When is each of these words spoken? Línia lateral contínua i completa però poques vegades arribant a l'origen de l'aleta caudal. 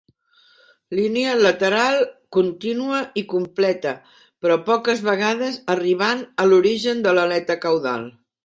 Línia 0.99 1.33
lateral 1.41 1.97
contínua 2.37 3.03
i 3.23 3.25
completa 3.35 3.93
però 4.47 4.57
poques 4.73 5.05
vegades 5.11 5.63
arribant 5.77 6.27
a 6.45 6.51
l'origen 6.53 7.09
de 7.09 7.19
l'aleta 7.21 7.63
caudal. 7.69 8.13